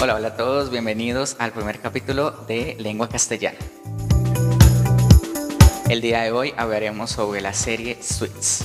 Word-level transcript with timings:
Hola, 0.00 0.14
hola 0.14 0.28
a 0.28 0.36
todos, 0.36 0.70
bienvenidos 0.70 1.34
al 1.40 1.50
primer 1.50 1.80
capítulo 1.80 2.30
de 2.46 2.76
Lengua 2.78 3.08
Castellana. 3.08 3.58
El 5.88 6.00
día 6.00 6.22
de 6.22 6.30
hoy 6.30 6.54
hablaremos 6.56 7.10
sobre 7.10 7.40
la 7.40 7.52
serie 7.52 7.98
Suits. 8.00 8.64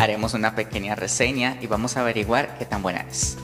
Haremos 0.00 0.34
una 0.34 0.56
pequeña 0.56 0.96
reseña 0.96 1.56
y 1.60 1.68
vamos 1.68 1.96
a 1.96 2.00
averiguar 2.00 2.58
qué 2.58 2.64
tan 2.64 2.82
buena 2.82 3.02
es. 3.08 3.36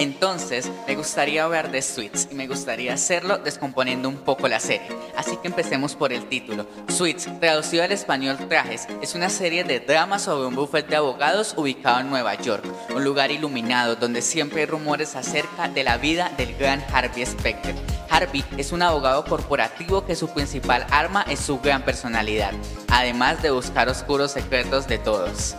Entonces, 0.00 0.70
me 0.86 0.96
gustaría 0.96 1.44
hablar 1.44 1.70
de 1.70 1.82
Suits 1.82 2.28
y 2.30 2.34
me 2.34 2.46
gustaría 2.46 2.94
hacerlo 2.94 3.36
descomponiendo 3.36 4.08
un 4.08 4.16
poco 4.16 4.48
la 4.48 4.58
serie. 4.58 4.88
Así 5.14 5.36
que 5.36 5.48
empecemos 5.48 5.94
por 5.94 6.10
el 6.10 6.26
título. 6.26 6.64
Suits, 6.88 7.28
traducido 7.38 7.84
al 7.84 7.92
español 7.92 8.38
Trajes, 8.48 8.88
es 9.02 9.14
una 9.14 9.28
serie 9.28 9.62
de 9.62 9.78
drama 9.78 10.18
sobre 10.18 10.48
un 10.48 10.54
bufete 10.54 10.88
de 10.88 10.96
abogados 10.96 11.52
ubicado 11.54 12.00
en 12.00 12.08
Nueva 12.08 12.34
York, 12.36 12.64
un 12.94 13.04
lugar 13.04 13.30
iluminado 13.30 13.94
donde 13.94 14.22
siempre 14.22 14.60
hay 14.60 14.66
rumores 14.66 15.16
acerca 15.16 15.68
de 15.68 15.84
la 15.84 15.98
vida 15.98 16.32
del 16.38 16.56
gran 16.56 16.82
Harvey 16.94 17.26
Specter. 17.26 17.74
Harvey 18.08 18.42
es 18.56 18.72
un 18.72 18.80
abogado 18.80 19.22
corporativo 19.26 20.06
que 20.06 20.16
su 20.16 20.28
principal 20.28 20.86
arma 20.90 21.26
es 21.28 21.40
su 21.40 21.60
gran 21.60 21.82
personalidad, 21.84 22.52
además 22.88 23.42
de 23.42 23.50
buscar 23.50 23.90
oscuros 23.90 24.30
secretos 24.30 24.88
de 24.88 24.96
todos. 24.96 25.56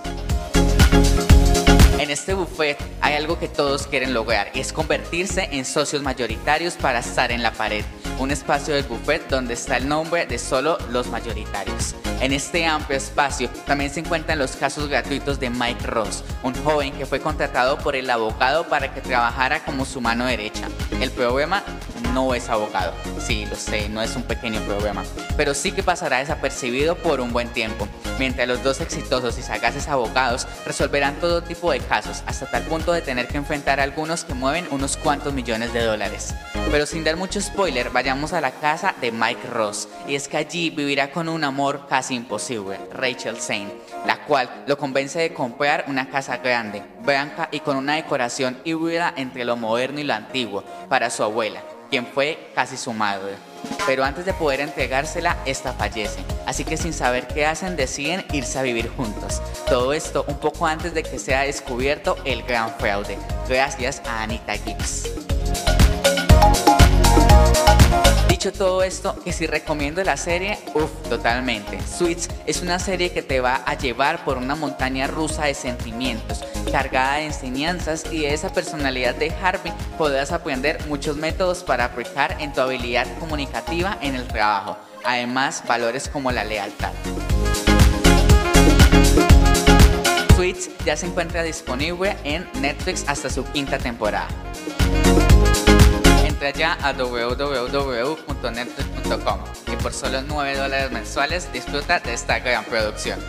En 2.00 2.09
este 2.09 2.34
buffet 2.34 2.77
hay 3.02 3.16
algo 3.16 3.38
que 3.38 3.48
todos 3.48 3.88
quieren 3.88 4.13
lograr 4.13 4.52
y 4.54 4.59
es 4.59 4.73
convertirse 4.73 5.50
en 5.52 5.66
socios 5.66 6.02
mayoritarios 6.02 6.73
para 6.73 7.00
estar 7.00 7.31
en 7.31 7.44
la 7.44 7.52
pared, 7.52 7.86
un 8.20 8.31
espacio 8.31 8.73
del 8.73 8.84
buffet 8.84 9.27
donde 9.30 9.54
está 9.54 9.77
el 9.77 9.88
nombre 9.88 10.25
de 10.25 10.39
solo 10.39 10.78
los 10.89 11.08
mayoritarios. 11.08 11.95
En 12.22 12.33
este 12.33 12.66
amplio 12.66 12.98
espacio 12.98 13.50
también 13.66 13.92
se 13.92 14.00
encuentran 14.00 14.39
los 14.39 14.56
casos 14.56 14.88
gratuitos 14.88 15.39
de 15.39 15.50
Mike 15.50 15.88
Ross, 15.88 16.23
un 16.44 16.53
joven 16.64 16.94
que 16.94 17.06
fue 17.06 17.20
contratado 17.20 17.78
por 17.78 17.95
el 17.95 18.09
abogado 18.09 18.67
para 18.67 18.94
que 18.94 19.02
trabajara 19.02 19.64
como 19.64 19.86
su 19.86 20.02
mano 20.02 20.26
derecha. 20.26 20.67
El 21.00 21.11
problema 21.11 21.64
no 22.14 22.36
es 22.36 22.50
abogado. 22.50 22.94
Sí, 23.20 23.45
lo 23.45 23.55
sé, 23.55 23.89
no 23.89 24.02
es 24.02 24.16
un 24.16 24.23
pequeño 24.23 24.59
problema. 24.61 25.03
Pero 25.38 25.53
sí 25.53 25.72
que 25.72 25.83
pasará 25.83 26.20
desapercibido 26.20 26.95
por 26.95 27.22
un 27.22 27.33
buen 27.33 27.48
tiempo. 27.50 27.88
Mientras 28.20 28.48
los 28.48 28.64
dos 28.64 28.81
exitosos 28.81 29.38
y 29.38 29.42
sagaces 29.42 29.88
abogados 29.88 30.48
resolverán 30.66 31.16
todo 31.20 31.42
tipo 31.42 31.72
de 31.72 31.80
casos, 31.81 32.23
hasta 32.25 32.45
tal 32.45 32.63
punto 32.63 32.91
de 32.91 33.01
tener 33.01 33.27
que 33.27 33.37
enfrentar 33.37 33.79
a 33.79 33.83
algunos 33.83 34.23
que 34.23 34.33
mueven 34.33 34.67
unos 34.71 34.97
cuantos 34.97 35.33
millones 35.33 35.73
de 35.73 35.83
dólares. 35.83 36.33
Pero 36.71 36.85
sin 36.85 37.03
dar 37.03 37.17
mucho 37.17 37.41
spoiler, 37.41 37.89
vayamos 37.89 38.33
a 38.33 38.41
la 38.41 38.51
casa 38.51 38.95
de 39.01 39.11
Mike 39.11 39.47
Ross. 39.49 39.87
Y 40.07 40.15
es 40.15 40.27
que 40.27 40.37
allí 40.37 40.69
vivirá 40.69 41.11
con 41.11 41.29
un 41.29 41.43
amor 41.43 41.87
casi 41.87 42.15
imposible, 42.15 42.79
Rachel 42.93 43.37
Zane, 43.37 43.73
la 44.05 44.23
cual 44.25 44.63
lo 44.67 44.77
convence 44.77 45.19
de 45.19 45.33
comprar 45.33 45.85
una 45.87 46.09
casa 46.09 46.37
grande, 46.37 46.83
blanca 47.03 47.49
y 47.52 47.59
con 47.59 47.77
una 47.77 47.95
decoración 47.95 48.57
híbrida 48.63 49.13
entre 49.15 49.45
lo 49.45 49.57
moderno 49.57 49.99
y 49.99 50.03
lo 50.03 50.13
antiguo 50.13 50.63
para 50.89 51.09
su 51.09 51.23
abuela 51.23 51.61
quien 51.91 52.07
fue 52.07 52.52
casi 52.55 52.77
su 52.77 52.93
madre. 52.93 53.33
Pero 53.85 54.03
antes 54.03 54.25
de 54.25 54.33
poder 54.33 54.61
entregársela, 54.61 55.37
esta 55.45 55.73
fallece. 55.73 56.23
Así 56.45 56.64
que 56.64 56.78
sin 56.78 56.94
saber 56.94 57.28
qué 57.28 57.45
hacen, 57.45 57.75
deciden 57.75 58.25
irse 58.34 58.59
a 58.59 58.61
vivir 58.61 58.89
juntos. 58.89 59.42
Todo 59.67 59.94
esto 59.94 60.25
un 60.28 60.38
poco 60.38 60.66
antes 60.67 60.94
de 60.94 61.03
que 61.03 61.20
sea 61.20 61.42
descubierto 61.42 62.17
el 62.25 62.44
gran 62.44 62.72
fraude, 62.78 63.17
gracias 63.48 64.02
a 64.06 64.23
Anita 64.23 64.53
Gibbs. 64.58 65.09
Dicho 68.28 68.52
todo 68.52 68.81
esto, 68.81 69.16
que 69.23 69.33
si 69.33 69.45
recomiendo 69.45 70.03
la 70.03 70.17
serie, 70.17 70.58
uff, 70.73 70.89
totalmente. 71.08 71.78
Suits 71.86 72.28
es 72.48 72.61
una 72.61 72.80
serie 72.80 73.11
que 73.11 73.22
te 73.22 73.39
va 73.39 73.61
a 73.66 73.78
llevar 73.78 74.26
por 74.26 74.38
una 74.38 74.55
montaña 74.55 75.05
rusa 75.05 75.45
de 75.45 75.54
sentimientos, 75.54 76.44
cargada 76.72 77.16
de 77.16 77.26
enseñanzas 77.26 78.05
y 78.11 78.20
de 78.20 78.33
esa 78.33 78.52
personalidad 78.52 79.16
de 79.16 79.32
Harvey 79.32 79.73
podrás 79.98 80.32
aprender 80.32 80.80
muchos 80.88 81.17
métodos 81.17 81.64
para 81.64 81.86
aplicar 81.86 82.38
en 82.39 82.54
tu 82.54 82.61
habilidad 82.61 83.08
comunicativa 83.20 83.98
en 84.02 84.16
el 84.16 84.27
trabajo. 84.27 84.77
Además, 85.04 85.64
valores 85.67 86.10
como 86.10 86.32
la 86.32 86.44
lealtad. 86.44 86.92
Suits 90.36 90.70
ya 90.86 90.98
se 90.98 91.05
encuentra 91.05 91.44
disponible 91.44 92.17
en 92.23 92.48
Netflix 92.61 93.05
hasta 93.08 93.30
su 93.30 93.44
quinta 93.45 93.77
temporada 93.77 94.27
entra 96.42 96.52
ya 96.52 96.73
a 96.82 96.92
www.netflix.com 96.94 99.39
y 99.67 99.76
por 99.76 99.94
solo 99.94 100.23
9 100.23 100.58
dólares 100.58 100.92
mensuales 100.92 101.54
disfruta 101.54 102.00
de 102.00 102.14
esta 102.14 102.39
gran 102.39 102.66
producción. 102.66 103.20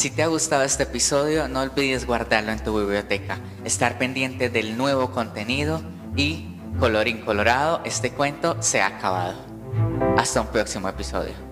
Si 0.00 0.08
te 0.08 0.22
ha 0.22 0.28
gustado 0.28 0.62
este 0.62 0.84
episodio, 0.84 1.46
no 1.46 1.60
olvides 1.60 2.06
guardarlo 2.06 2.52
en 2.52 2.64
tu 2.64 2.74
biblioteca, 2.74 3.38
estar 3.64 3.98
pendiente 3.98 4.48
del 4.48 4.78
nuevo 4.78 5.10
contenido 5.10 5.82
y, 6.16 6.56
colorín 6.78 7.20
colorado, 7.20 7.82
este 7.84 8.10
cuento 8.10 8.56
se 8.62 8.80
ha 8.80 8.86
acabado. 8.86 9.34
Hasta 10.16 10.40
un 10.40 10.46
próximo 10.46 10.88
episodio. 10.88 11.49